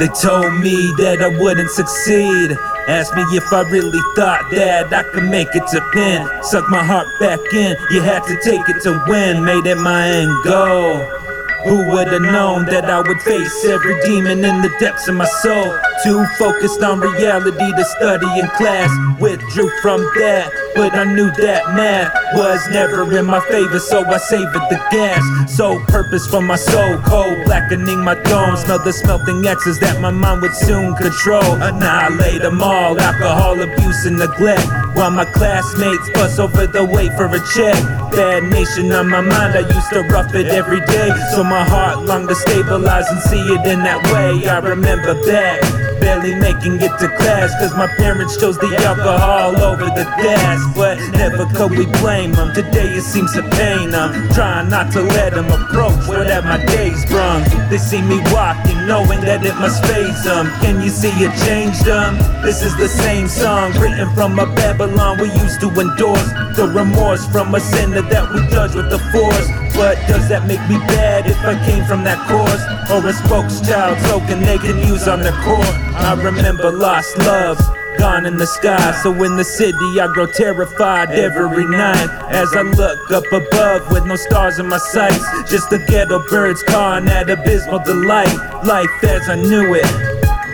[0.00, 2.56] They told me that I wouldn't succeed.
[2.88, 6.26] Asked me if I really thought that I could make it to pin.
[6.42, 9.44] Suck my heart back in, you had to take it to win.
[9.44, 11.04] Made it my end goal.
[11.68, 15.68] Who would've known that I would face every demon in the depths of my soul?
[16.02, 18.88] Too focused on reality to study in class.
[19.20, 24.18] Withdrew from that, but I knew that math was never in my favor, so I
[24.18, 25.22] savored the gas.
[25.56, 28.56] Sole purpose for my soul, cold blackening my dome.
[28.56, 31.62] Smell the smelting X's that my mind would soon control.
[31.62, 34.66] Annihilate them all, alcohol abuse and neglect.
[34.94, 37.76] While my classmates fuss over the wait for a check.
[38.12, 41.10] Bad nation on my mind, I used to rough it every day.
[41.34, 44.48] So my heart longed to stabilize and see it in that way.
[44.48, 45.89] I remember back.
[46.00, 50.62] Barely making it to class, cause my parents chose the alcohol over the gas.
[50.74, 52.54] But never could we blame them.
[52.54, 54.30] Today it seems to pain them.
[54.30, 57.42] Trying not to let them approach what that my days brung.
[57.68, 60.50] They see me walking, knowing that it must phase them.
[60.58, 62.18] Can you see it changed them?
[62.42, 66.30] This is the same song written from a Babylon we used to endorse.
[66.58, 69.46] The remorse from a sinner that we judge with the force.
[69.78, 72.62] But does that make me bad if I came from that course?
[72.90, 75.74] Or a spokeschild token they can use on the court?
[75.94, 77.62] I remember lost loves.
[78.00, 82.62] Gone in the sky, so in the city I grow terrified every night as I
[82.62, 85.22] look up above with no stars in my sights.
[85.50, 88.32] Just the ghetto birds cawing at abysmal delight.
[88.64, 89.84] Life as I knew it.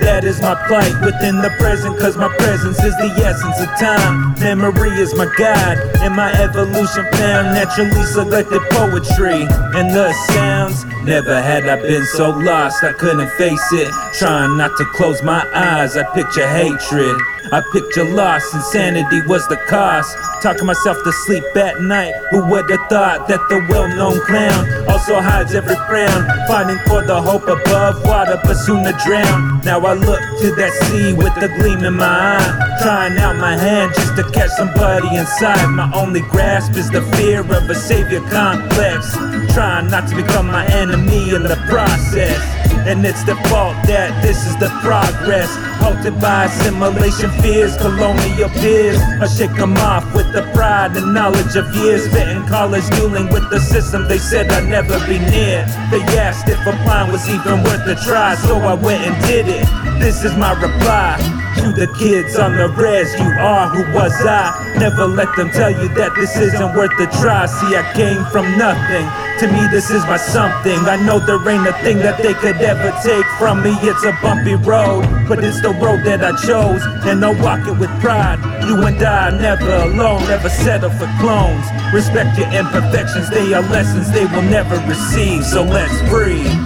[0.00, 4.34] That is my plight within the present, cause my presence is the essence of time.
[4.40, 9.48] Memory is my guide, and my evolution found naturally selected poetry.
[9.76, 13.92] And the sounds, never had I been so lost, I couldn't face it.
[14.18, 17.16] Trying not to close my eyes, I picture hatred.
[17.52, 20.16] I picture loss, insanity was the cost.
[20.42, 22.14] Talking myself to sleep at night.
[22.30, 26.26] Who would have thought that the well known clown also hides every frown?
[26.46, 29.60] Fighting for the hope above water, but soon to drown.
[29.64, 32.78] Now I look to that sea with a gleam in my eye.
[32.82, 35.66] Trying out my hand just to catch somebody inside.
[35.68, 39.12] My only grasp is the fear of a savior complex.
[39.52, 42.59] Trying not to become my enemy in the process.
[42.88, 45.50] And it's the fault that this is the progress.
[45.80, 48.98] Halted by assimilation fears, colonial peers.
[49.20, 52.04] I shake them off with the pride and knowledge of years.
[52.04, 55.66] Spent in college dealing with the system they said I'd never be near.
[55.90, 59.66] They asked if applying was even worth a try, so I went and did it.
[60.00, 61.18] This is my reply.
[61.60, 64.69] To the kids on the res, you are who was I.
[64.80, 67.44] Never let them tell you that this isn't worth the try.
[67.44, 69.04] See, I came from nothing.
[69.40, 70.80] To me, this is my something.
[70.88, 73.76] I know there ain't a thing that they could ever take from me.
[73.84, 76.80] It's a bumpy road, but it's the road that I chose.
[77.04, 78.40] And I'll walk it with pride.
[78.64, 81.68] You and I never alone, never settle for clones.
[81.92, 85.44] Respect your imperfections, they are lessons they will never receive.
[85.44, 86.56] So let's breathe.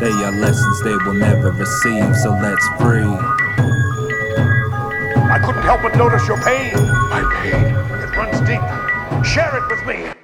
[0.00, 3.20] They are lessons they will never receive, so let's breathe.
[5.40, 6.74] I couldn't help but notice your pain.
[7.08, 7.74] My pain.
[7.74, 9.24] It runs deep.
[9.24, 10.19] Share it with me.